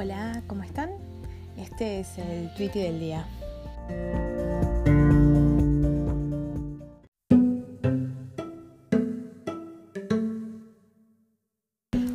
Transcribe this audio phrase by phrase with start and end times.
[0.00, 0.90] Hola, ¿cómo están?
[1.56, 3.26] Este es el tweet del día.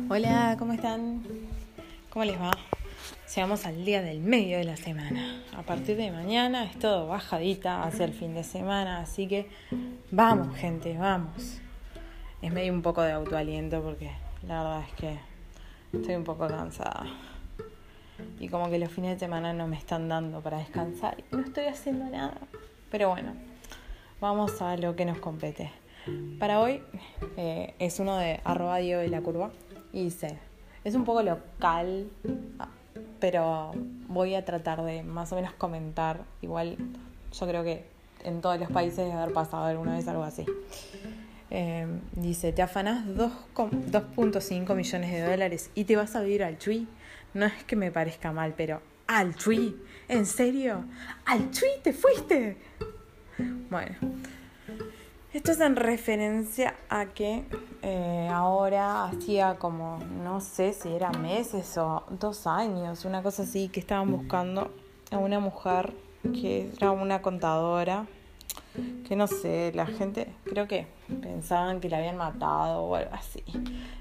[0.08, 1.22] Hola, ¿cómo están?
[2.08, 2.52] ¿Cómo les va?
[3.34, 5.42] Llegamos al día del medio de la semana.
[5.54, 9.50] A partir de mañana es todo bajadita hacia el fin de semana, así que
[10.10, 11.60] vamos, gente, vamos.
[12.40, 14.10] Es medio un poco de autoaliento porque
[14.48, 15.18] la verdad es que
[15.92, 17.33] estoy un poco cansada.
[18.44, 21.40] Y como que los fines de semana no me están dando para descansar y no
[21.40, 22.36] estoy haciendo nada.
[22.90, 23.32] Pero bueno,
[24.20, 25.70] vamos a lo que nos compete.
[26.38, 26.82] Para hoy
[27.38, 29.50] eh, es uno de arroba de la curva
[29.94, 30.36] y dice,
[30.84, 32.10] es un poco local,
[32.58, 32.68] ah,
[33.18, 33.72] pero
[34.08, 36.20] voy a tratar de más o menos comentar.
[36.42, 36.76] Igual
[37.32, 37.86] yo creo que
[38.24, 40.44] en todos los países debe haber pasado alguna vez algo así.
[41.50, 46.88] Eh, dice, te afanás 2.5 millones de dólares y te vas a vivir al Chui.
[47.32, 49.76] No es que me parezca mal, pero al Chui.
[50.08, 50.84] ¿En serio?
[51.24, 52.56] ¿Al Chui te fuiste?
[53.70, 53.96] Bueno,
[55.32, 57.44] esto es en referencia a que
[57.82, 63.68] eh, ahora hacía como, no sé si era meses o dos años, una cosa así,
[63.68, 64.72] que estaban buscando
[65.10, 65.92] a una mujer
[66.22, 68.06] que era una contadora
[69.06, 70.86] que no sé, la gente creo que
[71.22, 73.42] pensaban que la habían matado o algo así.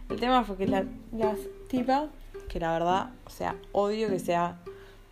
[0.09, 1.35] El tema fue que la, la
[1.67, 2.07] tipa,
[2.49, 4.57] que la verdad, o sea, odio que sea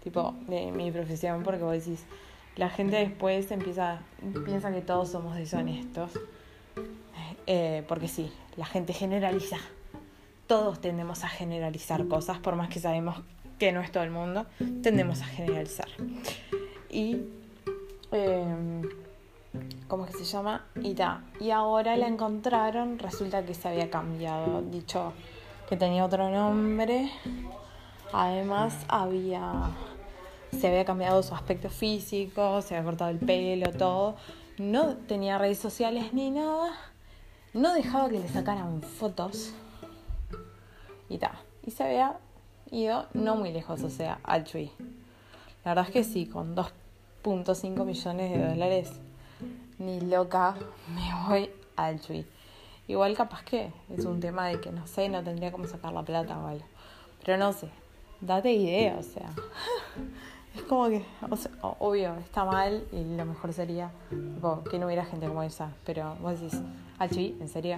[0.04, 2.06] tipo de mi profesión porque vos decís,
[2.56, 4.02] la gente después empieza,
[4.46, 6.12] piensa que todos somos deshonestos.
[7.48, 9.58] Eh, porque sí, la gente generaliza.
[10.48, 13.22] Todos tendemos a generalizar cosas, por más que sabemos
[13.58, 14.46] que no es todo el mundo,
[14.82, 15.88] tendemos a generalizar.
[16.90, 17.22] Y
[18.12, 18.82] eh,
[19.92, 20.64] ¿cómo es que se llama?
[20.82, 20.96] Y
[21.42, 25.12] Y ahora la encontraron, resulta que se había cambiado, dicho
[25.68, 27.12] que tenía otro nombre.
[28.14, 29.70] Además había
[30.58, 34.16] se había cambiado su aspecto físico, se había cortado el pelo, todo.
[34.58, 36.72] No tenía redes sociales ni nada.
[37.54, 39.54] No dejaba que le sacaran fotos.
[41.10, 41.42] Y ta.
[41.66, 42.18] Y se había
[42.72, 44.72] ido no muy lejos, o sea, al Chui.
[45.66, 49.02] La verdad es que sí, con 2.5 millones de dólares
[49.82, 50.56] ni loca
[50.96, 52.26] me voy al Chui.
[52.88, 56.04] Igual capaz que es un tema de que no sé, no tendría cómo sacar la
[56.04, 56.66] plata o algo.
[57.24, 57.70] Pero no sé,
[58.20, 59.30] date idea, o sea.
[60.54, 63.90] Es como que, o sea, obvio, está mal y lo mejor sería
[64.70, 65.72] que no hubiera gente como esa.
[65.86, 66.60] Pero vos decís,
[67.00, 67.78] al Chui, ¿en serio?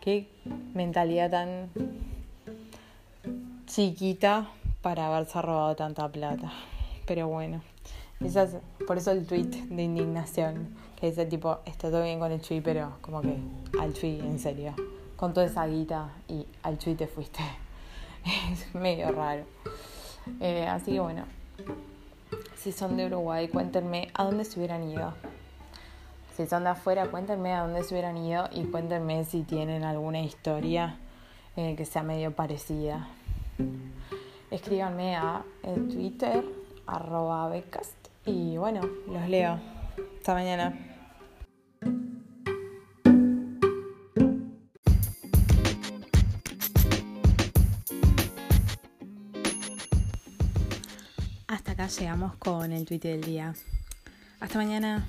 [0.00, 0.30] Qué
[0.74, 1.70] mentalidad tan
[3.66, 4.46] chiquita
[4.80, 6.52] para haberse robado tanta plata.
[7.04, 7.62] Pero bueno
[8.86, 12.60] por eso el tweet de indignación, que dice tipo, está todo bien con el chui,
[12.60, 13.36] pero como que
[13.80, 14.74] al chui, en serio,
[15.16, 17.42] con toda esa guita y al chui te fuiste.
[18.52, 19.44] es medio raro.
[20.40, 21.24] Eh, así que bueno,
[22.56, 25.14] si son de Uruguay, cuéntenme a dónde se hubieran ido.
[26.36, 30.20] Si son de afuera, cuéntenme a dónde se hubieran ido y cuéntenme si tienen alguna
[30.22, 30.98] historia
[31.56, 33.08] eh, que sea medio parecida.
[34.50, 36.44] Escríbanme a Twitter
[36.88, 37.97] arroba becas
[38.28, 39.58] y bueno, los leo.
[40.18, 40.78] Hasta mañana.
[51.46, 53.54] Hasta acá llegamos con el tweet del día.
[54.40, 55.08] Hasta mañana.